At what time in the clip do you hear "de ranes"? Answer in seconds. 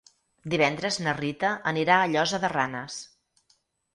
2.45-2.97